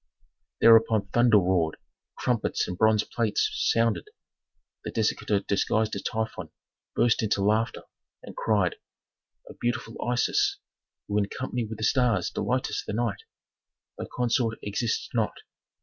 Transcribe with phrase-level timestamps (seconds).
[0.61, 1.77] Thereupon thunder roared,
[2.17, 4.09] trumpets and bronze plates sounded;
[4.83, 6.49] the dissector disguised as Typhon
[6.95, 7.83] burst into laughter,
[8.23, 8.77] and cried,
[9.47, 10.57] "O beautiful Isis,
[11.07, 13.21] who in company with the stars delightest the night,
[13.95, 15.33] thy consort exists not.